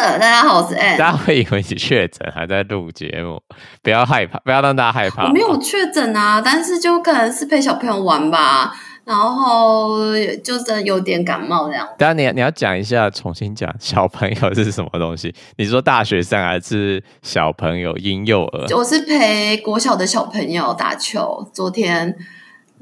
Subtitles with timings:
[0.00, 0.96] 大家好，我是 Ann。
[0.96, 3.38] 大家会以为你确诊，还在录节目，
[3.82, 5.26] 不要害怕，不要让大家害怕。
[5.26, 8.72] 我没有确诊啊，但是就可能是陪小朋友玩吧，
[9.04, 9.98] 然后
[10.42, 11.86] 就是有点感冒这样。
[11.98, 15.34] 等下你你要讲一下，重新讲小朋友是什么东西？
[15.58, 18.66] 你说大学生还是小朋友婴幼儿？
[18.74, 22.16] 我是陪国小的小朋友打球，昨天。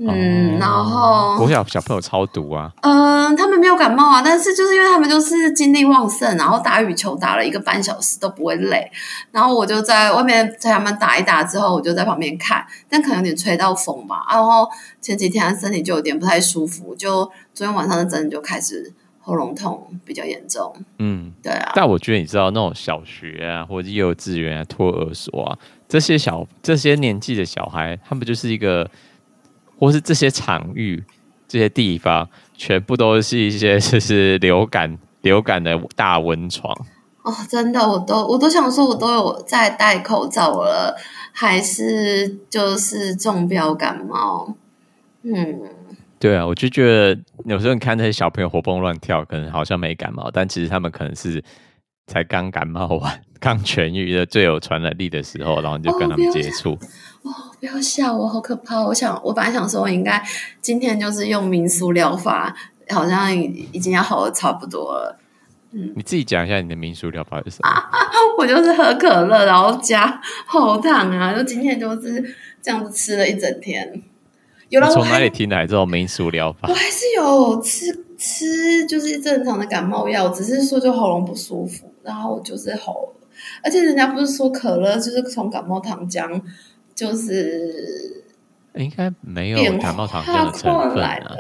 [0.01, 2.73] 嗯，然后国小小朋友超毒啊。
[2.83, 8.89] 嗯，他们没有感冒啊，但是就是因为他们就是精力旺盛，然后打羽球打了一个半小时都不会累。
[9.33, 14.25] 然后我就在外面陪他们打一打之后，我就在旁边看，但可能有点吹到风吧。
[14.31, 14.69] 然后
[15.01, 20.73] 前几天身体就有点不太舒服，就昨天晚上真的就开始喉咙痛比较严重。
[21.01, 21.73] 嗯，对啊。
[21.75, 25.59] 但我觉得你知道那种小学啊，或者幼稚园啊、托儿所啊，
[25.89, 28.89] 这些小这些年纪的小孩，他们就是一个。
[29.79, 31.03] 或是这些场域、
[31.47, 36.77] 这些地方，全部都是一些 就是流感、流感的大温床
[37.23, 37.33] 哦！
[37.49, 40.97] 真的，我都我都想说，我都有在戴口罩了，
[41.33, 44.55] 还是就是中标感冒。
[45.23, 45.61] 嗯，
[46.19, 51.43] 对啊，我就觉得有时候你看那些小朋友活蹦乱跳，可能好像没感冒，但其实他们可能是
[52.07, 56.73] 才刚感冒完、刚痊愈的最有传染力的时候，然后你就跟他们接触。
[56.73, 56.79] 哦
[57.23, 58.81] 哦，不要吓我，好可怕！
[58.83, 60.23] 我想，我本来想说，我应该
[60.61, 62.55] 今天就是用民俗疗法，
[62.91, 65.19] 好像已经要好的差不多了。
[65.73, 67.69] 嗯，你自己讲一下你的民俗疗法是什么？
[67.69, 67.91] 啊，
[68.39, 74.03] 我就是喝可乐，然后加喉糖啊，就今天就是这样子吃了一整天。
[74.71, 76.69] 有了从哪里听来这种民俗疗法？
[76.69, 83.13] 我还是有吃吃，就是正常的感冒药，只是说就喉咙不舒服，然后就是喉，
[83.63, 86.41] 而且人家不是说可乐就是从感冒糖浆。
[86.99, 88.25] 就是
[88.75, 91.37] 应该没有感冒糖浆的成分啊，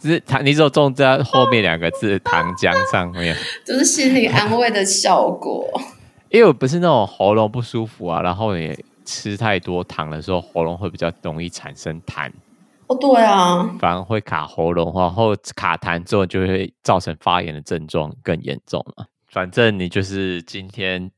[0.00, 5.68] 只是糖，你只有种在后面两个字“糖浆”上面， 就是心理安慰的效果。
[6.30, 8.74] 因为我不是那种喉咙不舒服啊，然后也
[9.04, 12.30] 吃太多糖的时候，喉咙会比较容易产生痰。
[12.86, 19.08] 哦，对啊，反而会卡喉咙，然后卡痰之后就会造成发炎的症状更严重了。
[19.28, 21.10] 反正你就是今天。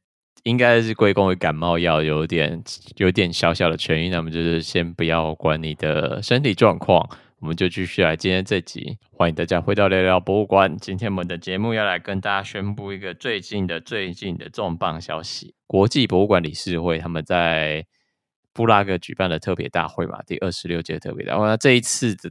[0.44, 2.62] 应该是归功于感冒药有点
[2.97, 7.09] 有点小小的痊愈，那么就是先不要管你的身体状况，
[7.41, 8.99] 我们就继续来今天这集。
[9.10, 10.77] 欢迎大家回到聊聊博物馆。
[10.77, 17.87] 今天我们的节目要来跟大家宣布一个最近的最近的重磅消息：国际博物馆理事会他们在
[18.53, 21.47] 布拉格举办的特别大会嘛，第二十六届特别大会。
[21.47, 22.31] 那这一次的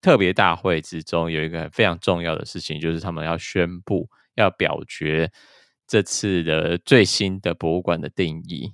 [0.00, 5.32] 特别大会之中有一个非常重要的事情，就是他们要宣布要表决。
[5.90, 8.70] 这次的最新的博物馆的定义，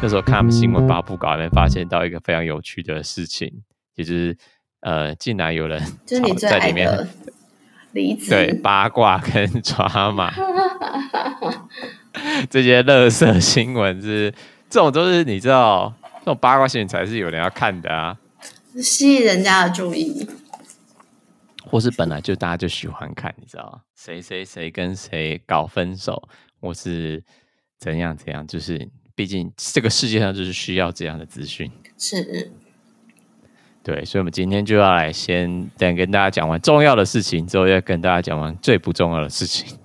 [0.00, 3.50] 那时候看他们新闻发布稿，里面发现到一个非常有趣的事情，
[3.96, 4.36] 也就是
[4.82, 7.08] 呃，竟然有人 就是你在里面
[7.90, 10.32] 离子对八卦跟 抓马。
[12.48, 14.32] 这些垃圾新闻是
[14.70, 18.16] 这种都是你知道这种八卦新闻才是有人要看的啊，
[18.76, 20.24] 吸引人家的注意。
[21.72, 23.80] 或是本来就大家就喜欢看，你知道吗？
[23.96, 26.22] 谁谁谁跟谁搞分手，
[26.60, 27.24] 或是
[27.78, 31.72] 怎样怎样，就是毕竟这个世界上就是需要这样的资讯。
[31.96, 32.52] 是，
[33.82, 39.78] 对，所以我们今天就要来先等跟大家讲完重要的事情，之后要跟大家讲完最不重要的事情。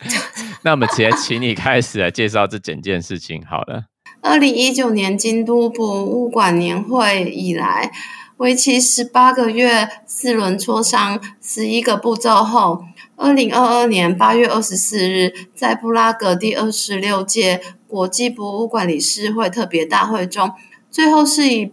[0.62, 3.84] 那我们直接请你开始来介绍这整件事情好了。
[4.22, 7.92] 二零一九年京都博物馆年会以来。
[8.36, 12.84] 为期十八个月、四轮磋商、十一个步骤后，
[13.16, 20.52] 二零二二年八月二十四日，在布拉格第二十六届国际博物馆理事会特别大会中，
[20.90, 21.72] 最后是以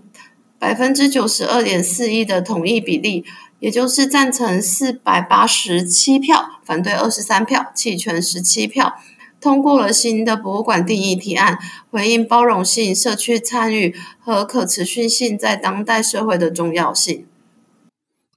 [0.58, 3.26] 百分之九十二点四一的同意比例，
[3.60, 8.96] 也就是赞成四百八十七票，反对二十三票，弃权十七票。
[9.44, 11.60] 通过了新的博物馆定义提案，
[11.92, 17.26] 回应包容性、社区参与和可持续性在当代社会的重要性。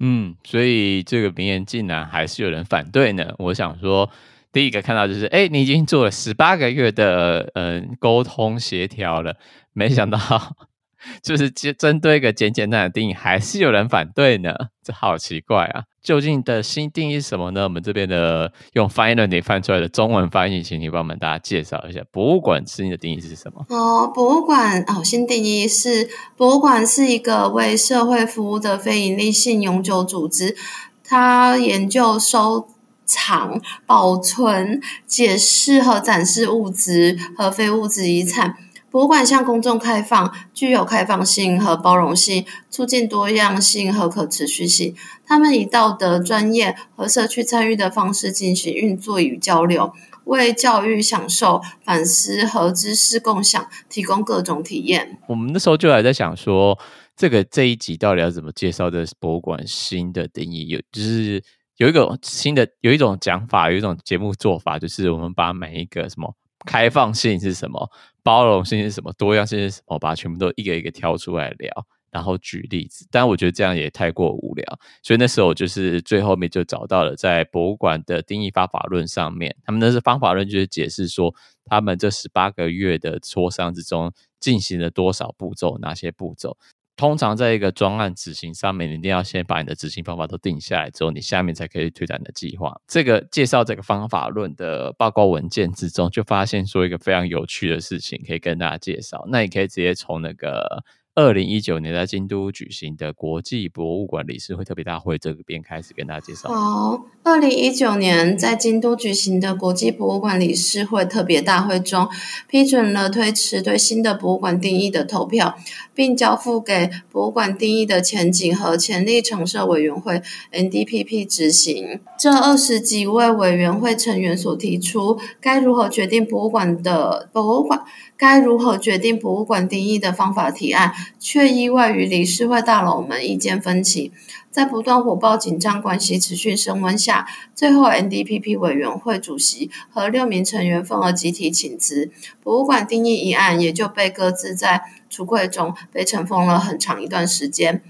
[0.00, 3.34] 嗯，所以这个名言竟然还是有人反对呢。
[3.38, 4.10] 我想说，
[4.50, 9.36] 第一个看到就是，哎，你已经做了十八个月的嗯沟通协调了，
[9.72, 10.18] 没想到。
[11.22, 14.52] 就是针针对一个简简单单的定义，还是有人反对呢？
[14.82, 15.84] 这好奇怪啊！
[16.06, 17.64] 究竟的新定义是什么呢？
[17.64, 23.66] 我们这边的用翻译软体翻出来的中文翻译，请你帮我们大家介绍一下博物馆新的定义是什么？
[23.70, 30.56] 哦，博物馆哦，新定义是博物馆是一个为社会服务的非营利性永久组织，
[31.02, 32.68] 它研究、收
[33.04, 38.56] 藏、保存、解释和展示物质和非物质遗产。
[38.96, 44.94] 博物馆向公众开放，具有开放性和包容性，促进多样性和可持续性。
[45.26, 49.92] 他们以道德、专业和社区参与的方式进行运作与交流，
[50.24, 55.18] 为教育、享受、反思和知识共享提供各种体验。
[55.28, 56.78] 我们那时候就还在想说，
[57.14, 60.68] 这个这一集到底要怎么介绍这博物馆新的定义？
[60.68, 61.44] 有就是
[61.76, 66.34] 有一个新的有一种讲法，有一种节目做法，就是我们把每一个什么。
[66.66, 67.90] 开放性是什么？
[68.22, 69.12] 包容性是什么？
[69.12, 69.98] 多样性是什么？
[69.98, 71.70] 把它全部都一个一个挑出来聊，
[72.10, 73.06] 然后举例子。
[73.10, 81.32] 但我觉得这样也太过无聊，所以那时候我就是最后面就找到了在博物馆的定义方法论上面，他们那是方法论，就是解释说
[81.64, 86.58] 他们这十八个月的磋商之中进行了多少步骤，哪些步骤。
[86.96, 92.74] 通常在一个专案执行上面，你一定要先把你的执行方法都定下来之后，你下面才可以推展你的计划。
[92.88, 99.24] 这个介绍这个方法论的报告文件之中，就发现说一个非常有趣的事情，可以跟大家介绍。
[99.28, 100.82] 那你可以直接从那个。
[101.18, 106.50] 二零一九年在京都举行的国际博物馆理事会特别大会这边开始跟大家介绍。
[106.50, 112.06] 好，二零一九年在京都举行的国际博物馆理事会特别大会中，
[112.50, 115.56] 批准了推迟对新的博物馆定义的投票，
[115.94, 120.20] 并交付给博物馆定义的前景和潜力常设委员会
[120.52, 121.98] （NDPP） 执行。
[122.18, 127.80] 这二十几位委员会成员所提出该如何决定博物馆的博物馆。
[128.16, 134.12] 该如何决定博物馆定义的方法提案，却意外与理事会大佬们意见分歧。
[134.50, 142.10] 在不断火爆紧张关系持续升温下，最后 NDPP 委员会主席和六名成员愤而集体请辞，
[142.42, 147.82] 博物馆定义一案也就被搁置在橱柜中，被尘封了很长一段时间。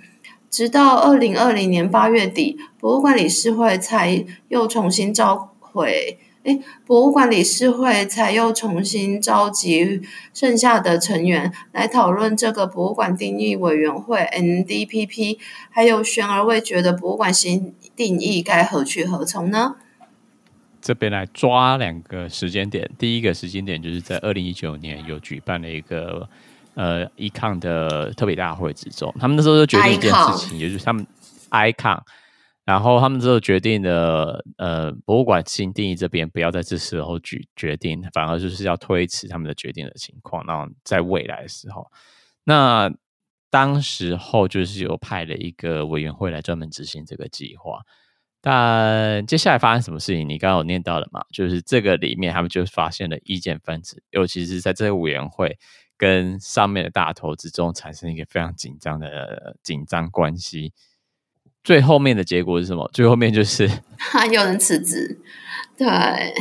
[0.51, 6.19] 直到二零二零年八月底，博物馆理事会才又重新召回。
[6.47, 10.01] 诶，博物馆理事会才又重新召集
[10.33, 15.39] 剩下的成员来讨论这个博物馆定义委员会 （NDPP），
[15.71, 19.75] 还有悬而未决的博物馆新定义该何去何从呢？
[20.81, 26.29] 这边来抓两个时间点，第一个时间点就是在二零一九年有举办了一个
[26.75, 31.05] 呃 Econ 的特别大会之中，他们那时候就决定一件事情，也就是他们
[31.51, 31.99] ICON。
[32.67, 40.45] 然后他们之后决定的，呃，博物馆新定义这边不要在这时候决决定，反而就是要推迟他们的决定的情况。
[40.45, 41.87] 然后在未来的时候，
[42.43, 42.93] 那
[43.51, 47.83] 当时候就是有派了一个委员会来专门执行这个计划。
[48.41, 50.29] 但接下来发生什么事情？
[50.29, 51.25] 你刚刚有念到了嘛？
[51.33, 55.57] 就是这个里面他们就发现了意见分子，尤其是在这个委员会
[55.97, 60.73] 跟上面的大头之中产生一个非常紧张的紧张关系。
[61.67, 62.89] 最后面的结果是什么？
[62.93, 63.69] 最后面就是
[63.99, 65.19] 还 有人辞职，
[65.77, 65.85] 对，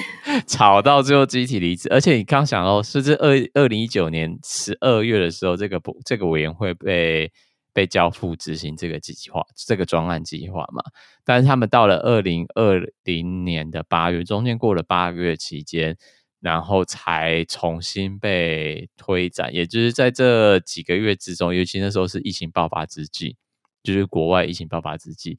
[0.46, 1.90] 吵到最后集体离职。
[1.90, 7.32] 而且你刚想到是这二二零一九年十二月的时候，这个不这个委员会被
[7.74, 10.84] 被交付执行这个计划，这个专案计划嘛。
[11.24, 15.98] 但是他们到了二零二零年的八月，中间过了八个月期间，
[16.40, 19.52] 然后才重新被推展。
[19.52, 23.38] 也就是在这几个月之中，尤其那时候是疫情爆发之际。
[23.86, 25.38] 就是国外疫情爆发之际，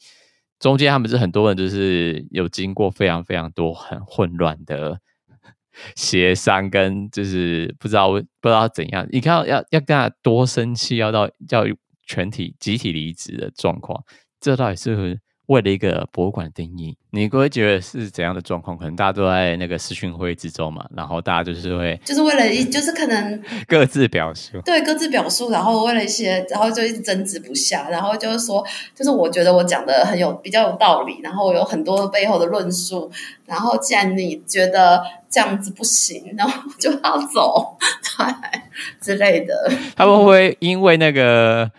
[0.58, 4.98] 中间他们是很多人，就是有经过非常非常多很混乱的
[5.94, 11.64] 协商，跟就是不知道不知道怎样，你看要要跟他多生气，要到要
[12.06, 14.02] 全体集体离职的状况，
[14.40, 15.20] 这到底是？
[15.46, 18.76] 为了一个博物馆定义，你会觉得是怎样的状况？
[18.76, 33.08] 可能大家都在那个视讯会之中嘛，然后大家就是会，就是为了一，就是可能 各自表述，对，各自表述，然后为了一些，然后就一直争执不下，然后就是说，就是我觉得我讲的很有比较有道理，然后有很多背后的论述，
[33.44, 35.00] 然后既然你觉得
[35.30, 37.76] 这样子不行，然后就要走，
[38.18, 38.60] 对
[39.00, 41.70] 之类的，他们会因为那个。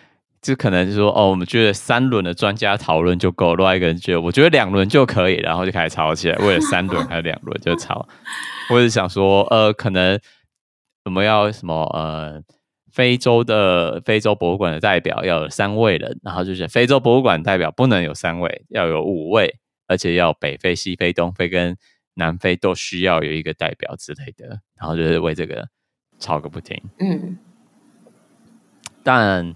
[0.48, 8.08] 就可能是说哦，我们觉得三轮的专家讨论就够，另外一个人觉得我觉得两轮就可以，然后就开始吵起来，为了三轮还有两轮就吵。
[8.72, 10.18] 或者想说呃，可能
[11.04, 12.42] 我们要什么呃，
[12.94, 19.54] 非洲的非洲博物馆的代表要有三位人，然后就是非洲博物馆代表不能有三位，要有五位，
[19.88, 21.76] 而且要北非、西非、东非跟
[22.14, 25.68] 南非都需要有一个代表之类的，然后就是为这个
[26.20, 26.82] 吵个不停。
[27.00, 27.38] 嗯，
[29.04, 29.54] 但。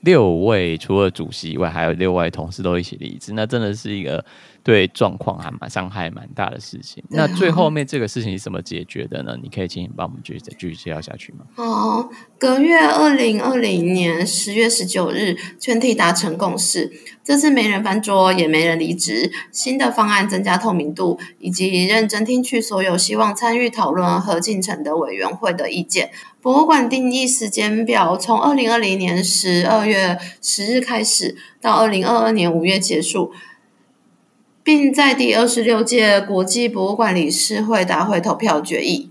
[0.00, 4.24] 六位除了主席以外，还有六位同事都一起离职，那真的是一个
[4.62, 7.02] 对状况还蛮伤害蛮大的事情。
[7.08, 9.36] 那最后面这个事情是怎么解决的呢？
[9.42, 11.46] 你可以请你帮我们继续再继续介绍下去吗？
[11.56, 16.92] 哦，隔月二零二零年十月十九日，全体达成共识，
[17.24, 19.30] 这次没人翻桌，也没人离职。
[19.50, 26.10] 新的方案增加透明度，以及认真听取所有希望参与讨论和进程的委员会的意见。
[26.40, 33.32] 博物馆定义时间表从二零二零年十二月十日开始，到二零二二年五月结束，
[34.68, 39.08] 并在第二十六届国际博物馆理事会大会投票决议。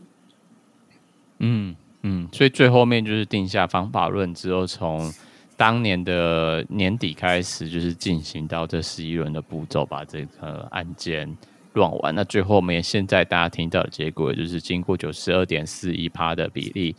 [1.40, 5.12] 嗯嗯，所以最后面就是定下方法论之后，从
[5.56, 11.36] 当年的年底开始，就是进行到这十一轮的步骤，把这个案件
[11.74, 12.14] 乱完。
[12.14, 16.96] 那最后面现在大家听到的结果，就是经过九十二点四一趴的比例，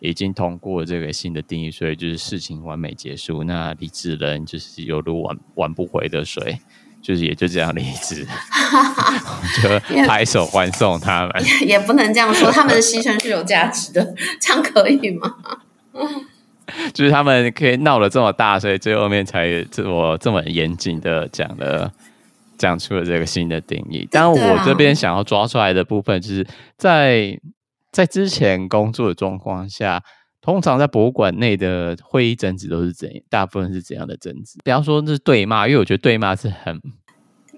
[0.00, 3.44] 已经通过这个新的定义，所以就是事情完美结束。
[3.44, 6.58] 那李智仁就是犹如挽挽不回的水。
[7.02, 8.26] 就是也就这样离职，
[9.62, 9.68] 就
[10.06, 11.66] 拍手欢送他们也。
[11.66, 15.34] 也不能这样说，他们的牺牲是有价值的，这样可以吗？
[16.94, 21.92] 就是他们可以闹得这么大，所以最后面才这我这么严谨的讲了，
[22.56, 24.06] 讲出了这个新的定义。
[24.08, 27.36] 但，我这边想要抓出来的部分，就是在
[27.90, 30.00] 在之前工作的状况下，
[30.42, 33.08] 通常在博物馆内的会议争执都是怎？
[33.28, 34.58] 大部分是怎样的争执？
[34.64, 36.80] 不要说，是对骂，因为我觉得对骂是很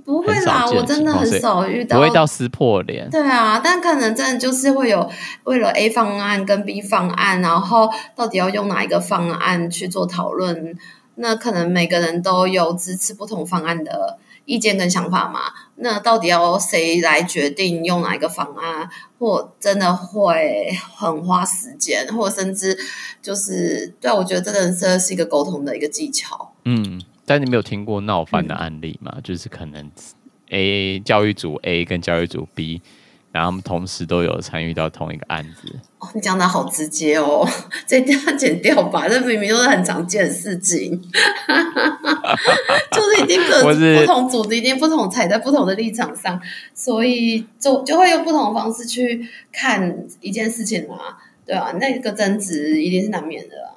[0.05, 3.09] 不会啦，我真的很少遇到，不会到撕破脸。
[3.09, 5.09] 对啊，但可能真的就是会有
[5.45, 10.77] 为了 A 方案跟 B 方案，然后到底要用哪一个方案去做讨论？
[11.15, 15.41] 那可能每个人都有支持不同方案的意见跟想法嘛？
[15.77, 18.89] 那到底要谁来决定用哪一个方案？
[19.19, 22.77] 或真的会很花时间，或甚至
[23.21, 26.53] 就是对，我觉得这个真的是一个沟通的一个技巧。
[26.65, 29.13] 嗯，但你没有听过闹翻的案例吗？
[29.17, 29.91] 嗯、就是可能
[30.51, 32.83] A 教育组 A 跟教育组 B。
[33.33, 35.75] 然后他们同时都有参与到同一个案子。
[36.01, 37.49] 哦，你讲的好直接哦，
[37.89, 39.09] 这一定要剪掉吧？
[39.09, 41.01] 这明明都是很常见的事情，
[43.13, 46.41] 就是一定各不同组织一定不同踩在不同的立场上，
[46.75, 50.97] 所以就就会用不同的方式去看一件事情嘛，
[51.47, 53.69] 对啊，那个争执一定是难免的啊。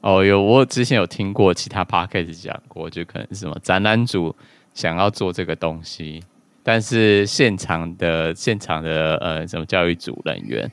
[0.00, 4.34] 哦，有我之前有听过其他 podcast 讲过，就可能是什么展览组
[4.74, 6.22] 想要做这个东西。
[6.62, 10.70] 但是现场的现场的呃，什么教育组人员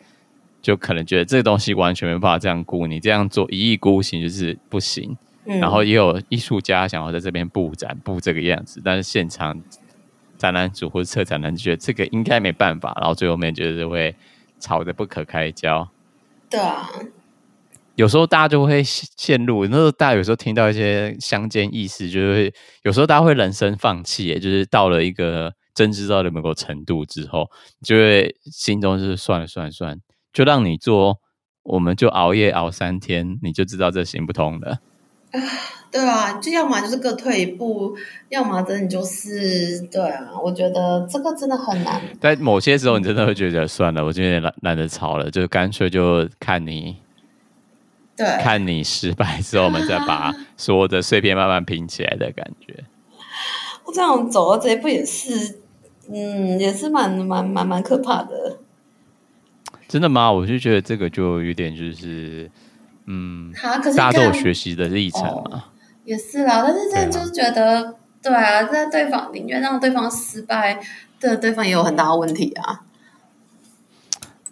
[0.62, 5.18] 就可能觉得这个东西完全没办法这样顾，你这样做一意孤行就是不行。
[5.46, 9.62] 嗯、然后也有艺术家想要在这边布展布这个样子，但是现场
[10.38, 14.16] 展览组或者策展人觉得这个应该没办法，然后最后面就是会
[14.60, 15.90] 吵得不可开交。
[16.50, 16.90] 对啊，
[17.96, 25.54] 有时候大家就会陷入，那时候大家有时候听到一些乡间意识，就会有时候大家会人生放弃，也就是到了一个。
[25.74, 27.50] 真知道的某个程度之后，
[27.82, 29.98] 就会心中就是算了算了算了，
[30.34, 31.18] 就让你做，
[31.64, 34.80] 我们就熬夜熬三天，你就知道这行不通了。
[35.32, 35.40] 啊，
[35.92, 37.96] 对啊，就要么就是各退一步，
[38.30, 40.30] 要么真的就是对啊。
[40.44, 42.02] 我觉得这个真的很难。
[42.20, 46.98] 在某些时候，你真的会觉得算了，我今天懒懒得吵了，就干脆就看你，
[48.16, 52.84] 对，看你失败之后，我们再把 所有的碎片慢慢拼起来的感觉。
[53.86, 55.60] 我这样走到这一步也是。
[56.14, 58.58] 嗯，也是蛮蛮蛮蛮可怕的。
[59.88, 60.30] 真的吗？
[60.30, 62.52] 我就觉得这个就有点就是，
[63.12, 65.64] 嗯，好，可是大家都有学习的历程嘛、哦。
[66.06, 70.80] 也是啦，但是这样就是觉得，对啊，在对方宁愿让对方失败，
[71.20, 72.84] 对对方也有很大的问题啊。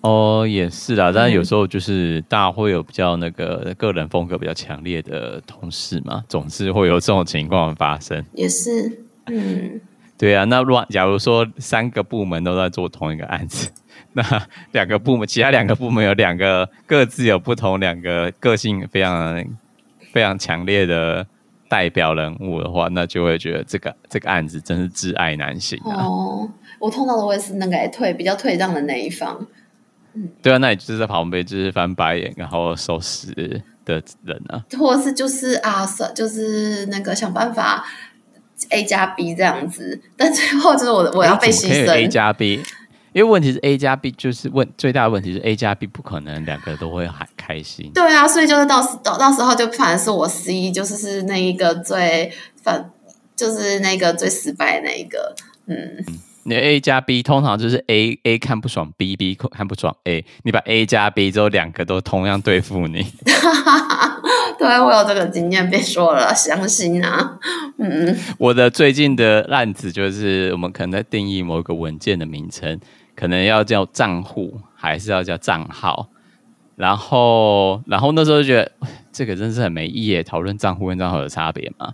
[0.02, 8.26] 哦，也是啦，但是有时候就是大家会有比较那个个人风格比较强烈的同事嘛，总是会有这种情况发生。
[8.34, 9.80] 也是，嗯。
[10.18, 13.70] 对啊，那如假如说三个部门都在做同一个案子，
[14.14, 19.44] 那两个部门，其他两个部门有两个各自有不同、两个个性非常
[20.12, 21.26] 非常强烈的
[21.68, 26.04] 代表人物的话，那就会觉得这个这个案子真是挚爱难行啊。
[26.04, 29.48] 哦，我通常都会是那个退比较退让的那一方。
[30.14, 37.86] 嗯，对啊，那你就是在旁边就是翻白眼，然后收拾的人啊，或者是就是啊，就是那个想办法。
[38.72, 41.90] A 加 B 这样子，但最后就是我我要被牺牲。
[41.94, 42.62] A 加 B，
[43.14, 47.92] 因为问题是 A 加 B 就是问最大的问题是 A 加 B 不可能两个都会很开心。
[47.94, 52.92] 对啊，所以就是到时到到时候就反而是我 C，就是是那一个最反，
[53.36, 55.36] 就是那个最失败的那一个。
[55.66, 56.04] 嗯，
[56.44, 63.06] 你 A 加 B 通常就是 A A 看不爽 B，B 看不爽 A，你把 A 加 B 之后两个都同样对付你。
[64.60, 67.40] 对，我有这个经验，别说了，相信啊。
[67.78, 72.78] 嗯，我的最近的案子就是，我们可能在定义某一个文件的名称，
[73.16, 76.10] 可能要叫账户，还是要叫账号。
[76.76, 78.70] 然后，然后那时候就觉得
[79.14, 81.94] 这个真是很没意义，讨论账户跟账号有差别嘛？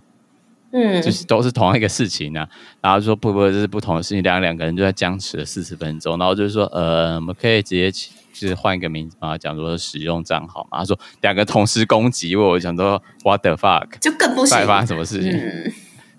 [0.72, 2.48] 嗯，就是都是同一个事情啊。
[2.80, 6.18] 然后就说不不，这是不同的事情，两两个人就在僵持了四十分钟。
[6.18, 7.92] 然后就是说，呃，我们可以直接
[8.38, 10.78] 就是换一个名字嘛，讲说使用账号嘛。
[10.78, 14.66] 他说两个同时攻击我，我想说 What the fuck，就更不行。
[14.66, 15.32] 发生什么事情？
[15.32, 15.72] 嗯、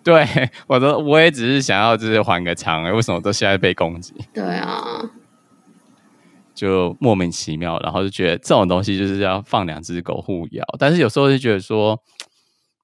[0.04, 4.14] 对，我都我也只是想要就是还个场，为什么都现在被攻击？
[4.34, 5.02] 对啊，
[6.56, 12.02] 就莫名其妙，然后就觉得这种东西就是要放两只狗互咬，但是有时候就觉得说。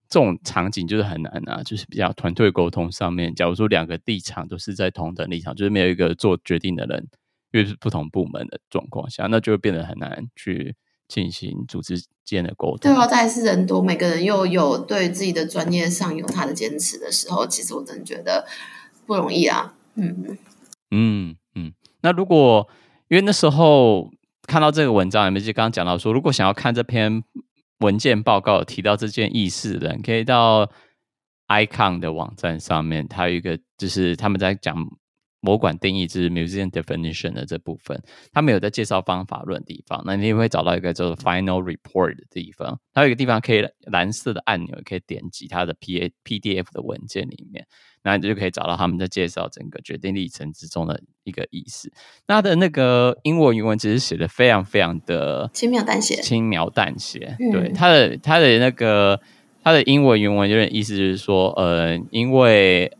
[0.09, 3.33] 这种场景就是很难啊，就是比较团队沟通上面。
[3.33, 7.07] 假如说两个立场都是在同等立场，就是没有一个做决定的人，
[7.53, 10.75] 因为是不同部门的状况下，那就会变得很难去
[11.07, 11.95] 进行组织
[12.25, 12.79] 间的沟通。
[12.79, 18.45] 对啊，再是人多，每个人又有对自己的专业上有他的坚持的时候，其实我真的觉得
[19.05, 19.73] 不容易啊。
[19.95, 20.37] 嗯
[20.91, 21.73] 嗯嗯。
[22.01, 22.67] 那如果
[23.07, 24.11] 因为那时候
[24.47, 27.23] 看到这个文章，你们就刚刚讲到说，如果想要看这篇。
[27.79, 30.71] 文件报告提到这件议事的人，可以到
[31.49, 34.77] icon 的网站上面，它有一个就是他们在讲
[35.43, 47.67] 博物馆定义，就是 museum definition 的这部分，他们有在介绍方法论的地方，那你也会找到一个叫做 final report 的地方，它有一个地方可以蓝色的按钮可以点击它的 P A P D F 的文件里面。
[48.05, 51.89] 那你就可以找到他们在介绍整个决定历程之中的一个意思。
[52.27, 57.37] 那的那个英文原文其实写的非常非常的轻描淡写，轻描淡写。
[57.53, 59.21] 对，它的它的那个
[59.63, 62.91] 它的英文原文有点意思，就是说，呃，因为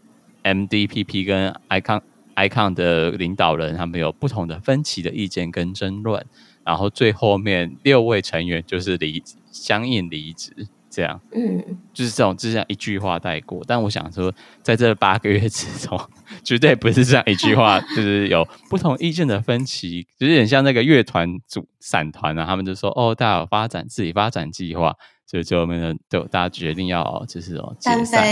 [0.43, 2.01] MDPP 跟 ICON
[2.35, 6.25] ICON 的领导人他们有不同的分歧的意见跟争论，
[6.63, 10.67] 然后最后面六位成员就是离相应离职。
[10.95, 13.63] 这样，嗯，就是这种，就是这样一句话带过。
[13.65, 15.99] 但我想说，在这八个月之中，
[16.45, 28.27] 绝对不是这样一句话，就是有不同意见的分歧，就是有点像那个乐团组散团啊，他们就说，哦，大家有发展自己发展计划，所以最后面呢，都大家决定要就是哦，解散，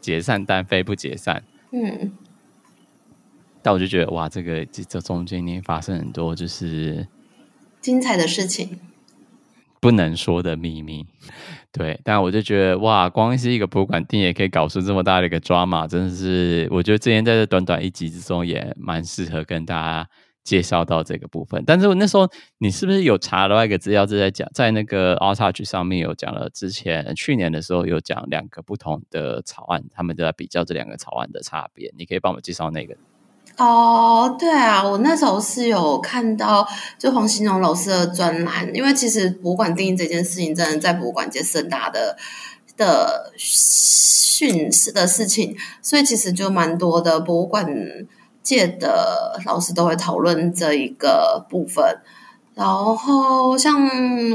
[0.00, 1.42] 解散单飞不解散。
[1.72, 2.12] 嗯，
[3.66, 7.08] 但我就觉得哇，这个这这中间你发生很多就是
[7.80, 8.78] 精彩的事情。
[9.80, 11.04] 不能说的秘密，
[11.72, 20.08] 对，但我就觉得哇，光是一个博物馆店也可以搞出这么大的一个 drama，真的是，我觉得之前在这短短一集之中也蛮适合跟大家
[20.44, 21.60] 介绍到这个部分。
[21.66, 32.96] 但是我那时候你是不是有查另外一个资料，是在讲在那个 ARTouch 上面有讲了，之前去年的时候有讲两个不同的草案，他们都在比较这两个草案的差别，你可以帮我介绍那个？
[33.56, 42.18] 哦，对啊，我那时候是有看到就黄新荣老师的专栏，因为其实博物馆定义这件事情，真的在博物馆界是很大的
[42.76, 47.66] 的讯息的事情，所以其实就蛮多的博物馆
[48.42, 51.82] 界的老师都会讨论这一个部分。
[52.54, 53.88] 然后像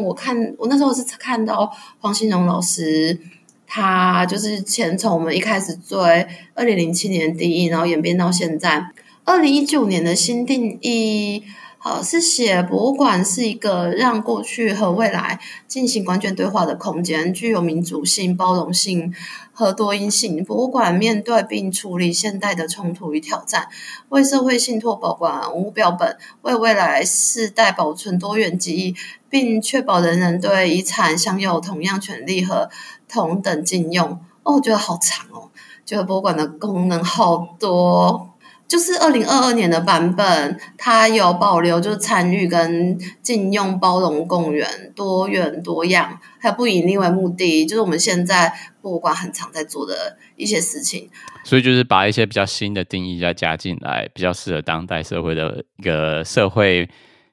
[0.03, 3.19] 我看，我那时候是看到黄新荣老师，
[3.67, 8.83] 他就是前从我们一开始追二零零七年定义，然后演变到现在。
[9.23, 11.43] 二零一九年的新定义，
[11.77, 19.13] 好，是写博物馆是一个让过去和未来进行关键对话的空间，具有民主性、包容性
[19.53, 20.43] 和多因性。
[20.43, 23.67] 博物馆面对并处理现代的冲突与挑战，
[24.09, 28.95] 为社会信托保管文物标本，为未来世代保存多元记忆，
[29.29, 32.69] 并确保人人对遗产享有同样权利和
[33.07, 34.19] 同等禁用。
[34.43, 35.51] 哦，我觉得好长哦，
[35.85, 38.30] 觉得博物馆的功能好多。
[38.71, 51.09] 就是二零二二年的版本，它有保留，就是参与跟禁用、包容、共源、多元多样，还有不以利为目的，就是我们现在博物馆很常在做的一些事情。
[51.43, 56.89] 所以就是把一些比较新的定义再加进来，比较适合当代社会的一个社会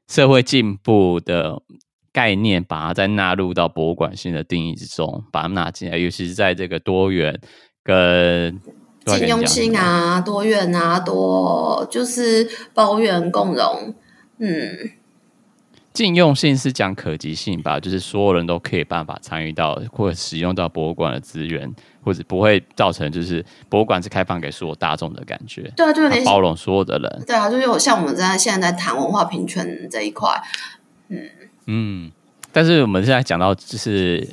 [0.09, 1.62] 社会进步的
[2.12, 7.40] 概念，把它再纳入到博物馆新的定义之中，把它纳进来，尤其是在这个多元
[7.85, 8.61] 跟。
[9.16, 13.94] 近用性啊，多元啊，多就是包圆共融。
[14.38, 14.90] 嗯，
[15.92, 25.73] 禁用性是讲可及性吧，就是所有人都可以办法参与到或者使用到博物馆的资源，或者不会造成就是博物馆是开放给所有大众的感觉。
[25.77, 27.25] 对啊，就是包容所有的人。
[27.27, 30.31] 对啊，就是有像我们在现在在谈文化平权这一块。
[31.09, 31.29] 嗯
[31.66, 32.12] 嗯，
[32.53, 34.29] 但是我们现在讲到就是。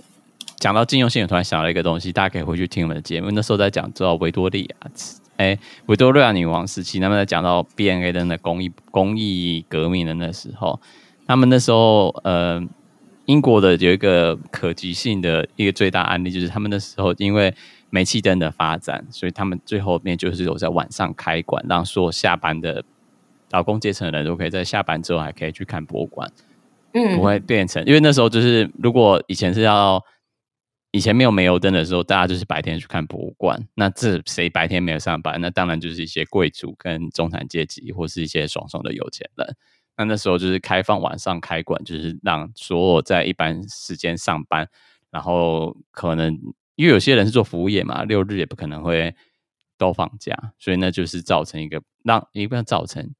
[0.66, 3.30] 讲到禁用性，我突然想到一个东西，大家可以回去听我们的节目。
[3.30, 4.92] 那时候在讲到维多利亚，
[5.38, 10.82] 哎，维多利亚女王时期，他们在讲到 BNA 的那工艺工艺革命的那时候，
[11.28, 12.60] 他们那时候呃，
[13.26, 17.54] 英国的有一个可及性的一个最大案例，就是他们那时候因为
[17.92, 22.84] 煤气灯的发展，所以他们最后面就是有在晚上开馆，让所有下班的
[23.52, 26.28] 劳工阶层的人都可以在下班之后还可以去看博物馆，
[26.94, 30.04] 嗯，不会变成，因为那时候就是如果以前是要。
[30.96, 33.68] 以前没有煤油灯的时候，大家就是白天去看博物馆。
[33.74, 35.42] 那这谁白天没有上班？
[35.42, 39.58] 那当然就是一些贵族跟中产阶级，或是一些爽爽的有钱人。
[39.98, 44.70] 那那时候就是开放晚上开馆，就是让所有在一般时间上班，
[45.12, 46.34] 然后可能
[46.76, 49.14] 因为有些人是做服务业嘛，六日也不可能会
[49.78, 53.14] 都放假，所以那就是造成一个让一个造成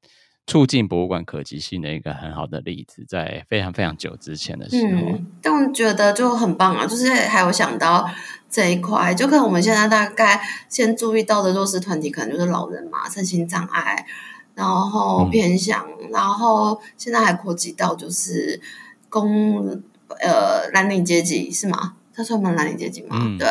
[0.46, 8.08] 促进博物馆可及性的一个很好的例子，在非常非常久之前的时候，嗯，但我觉得就很棒啊，就是还有想到
[8.48, 14.06] 这一块，就可能我们现在大概先注意到的弱势团体，可能就是老人嘛，身心障碍。
[14.54, 18.58] 然后偏向，嗯、然后现在还扩及到就是
[19.10, 19.82] 工
[20.18, 21.92] 呃蓝领阶级是吗？
[22.14, 22.52] 他算吗？
[22.52, 23.18] 蓝领阶级吗？
[23.20, 23.46] 嗯、对，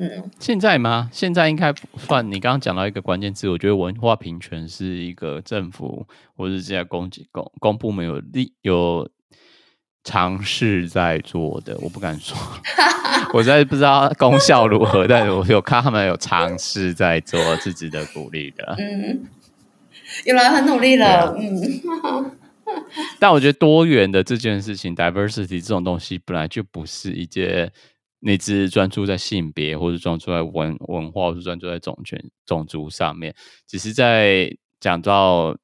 [0.00, 0.30] 嗯。
[0.40, 1.08] 现在吗？
[1.12, 2.26] 现在应该不算。
[2.30, 9.08] 你刚刚讲到一个关键字，我觉得文化平权是一个政府或者是这些公公公部门有力有
[10.02, 11.76] 尝试在做的。
[11.82, 12.36] 我不敢说，
[13.34, 18.74] 我现在不知道功效如何，但是 我有看他们有尝试在做自己的鼓励的。
[18.78, 19.26] 嗯。
[20.24, 22.32] 有人很努力了，啊、嗯。
[23.18, 27.70] 但我觉得多元的这件事情，diversity 这种东西本来就不是一件
[28.20, 33.34] 你只专注在性别，或是专注在文文化，或是专注在种权、种族上面。
[33.66, 35.56] 只是在讲到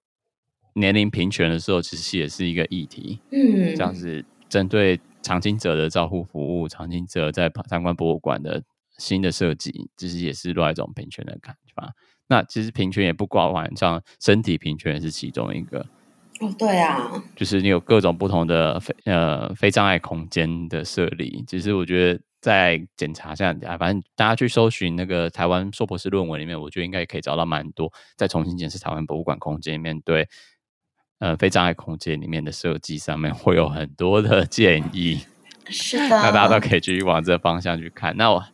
[0.75, 3.21] 年龄平权的时候，其实也是一个议题。
[3.31, 8.63] 嗯，这样子针对长青者的照护服务，长青者在参观博物馆的
[8.99, 11.91] 新的设计，其实也是另外一种平权的感觉吧。
[12.29, 15.87] 那其实平权也不光完，像身体平权是其中一个。
[16.41, 21.43] 哦，对啊，就是你有各种不同的非呃非障碍空间的设立。
[21.47, 30.29] 其实我觉得在检查一下，反正大家去搜寻那个台湾硕博士论文里面，我觉得应该也可以找到蛮多再重新检视台湾博物馆空间里面对
[31.19, 35.27] 呃非障碍空间里面的设计上面会有很多的建议。
[35.69, 38.17] 是的，那大家都可以继续往这个方向去看。
[38.17, 38.45] 那我。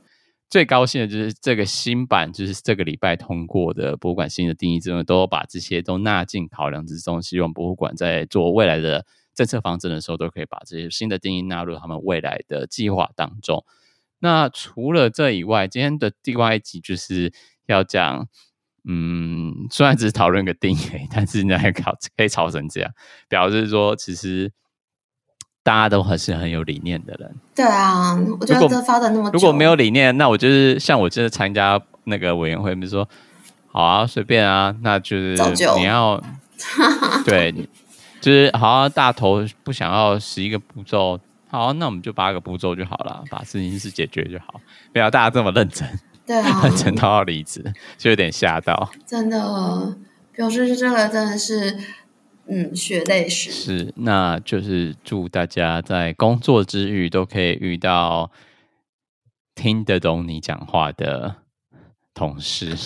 [0.48, 7.22] 最高兴的就是这个新版，就是这个礼拜通过的博物馆新的定义之后，都把这些都纳进考量之中。
[7.22, 13.64] 希望博物馆在做未来的政策方针的时候，都可以把这些新的定义纳入他们未来的计划当中。
[14.22, 17.30] 那除了这以外，今天的另外一集就是
[17.66, 18.26] 要讲，
[18.88, 22.90] 嗯，虽然只是讨论个定义，但是呢，还考可以吵成这样，
[23.28, 24.50] 表示说其实。
[25.64, 27.36] 大家都还是很有理念的人。
[27.54, 33.08] 对啊，我觉得这发展那么久，如果没有理念，那我就是像我就是参加那个委员会，比如说，
[33.68, 35.36] 好啊，随便啊，那就是
[35.76, 36.20] 你要，
[37.24, 37.52] 对，
[38.20, 41.20] 就是好像，大头不想要十一个步骤，
[41.52, 44.58] 好啊，那我们就八个步骤就好了，把事情是解决就好，
[44.92, 45.86] 不要大家这么认真，
[46.26, 47.62] 对啊， 认真都要离职，
[47.98, 49.96] 就有点吓到，真的，
[50.34, 51.78] 表示这个真的是。
[52.48, 58.32] 嗯，血泪史是，那就是祝大家在工作之余都可以遇到
[59.54, 61.36] 听得懂你讲话的
[62.12, 62.76] 同事。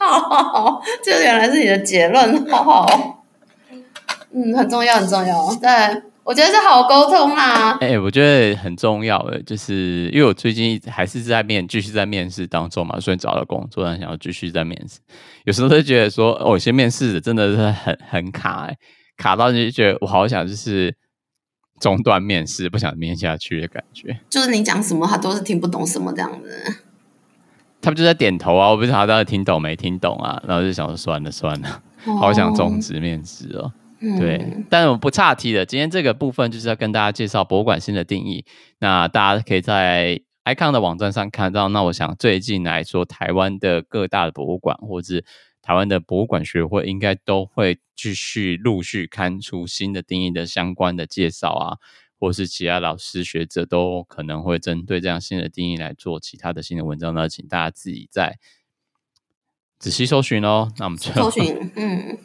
[0.00, 3.19] 好 好好，这原来是你的结论，好好。
[4.32, 5.68] 嗯，很重要，很重要，对。
[6.22, 7.76] 我觉得是好沟通啊！
[7.80, 15.00] 哎、欸，我觉得很重要的，就是因为我最近还是在面，继续在面试当中嘛，所以找了工作，但想要继续在面试。
[15.44, 18.76] 有时候都觉得说，哦，有些面试的真的是很很卡，欸，
[19.16, 20.94] 卡到就觉得我好想就是
[21.80, 24.20] 中断面试，不想面下去的感觉。
[24.28, 26.76] 就是你讲什么，他都是听不懂什么这样子。
[27.80, 33.72] 他们就在点头啊，我不知道他到底听懂没听懂啊，然后就想说算了算了，哦，好想终止面试哦。
[34.00, 35.66] 对，但我不岔题了。
[35.66, 38.46] 今天这个部分就是要跟大家介绍博物馆新的定义。
[38.78, 41.68] 那大家可以在 icon 的网站上看到。
[41.68, 45.24] 那我想最近来说，台湾的各大的博物馆，或者是
[45.60, 51.76] 台湾的博物馆学会，应该都会继续陆续刊出新的定义的相关的介绍啊，
[52.18, 58.38] 或是其他老师学者都可能会针对这样新的定义来做其他的新的文章呢，请大家自己再
[59.78, 60.72] 仔细搜寻哦。
[60.78, 62.18] 那我们就搜寻，嗯。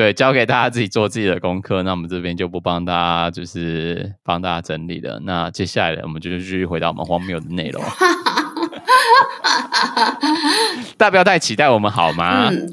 [0.00, 1.82] 对，交给大家自己做自己的功课。
[1.82, 5.20] 那我们这边就不帮大家，就是帮大家整理了。
[5.26, 7.84] 那接下来，我们就继续回到我们荒谬的内容。
[10.96, 12.48] 大家不要太期待我们好吗？
[12.50, 12.72] 嗯、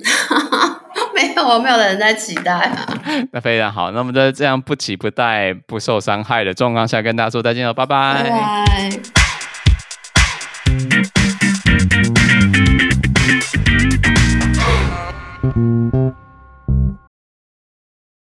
[1.13, 2.87] 没有，我没有人在期待、啊。
[3.33, 3.91] 那非常好。
[3.91, 8.23] 那我们在这样不期不待、不受伤害的状况下，跟大家说再见了，拜拜。
[8.23, 9.16] 拜拜。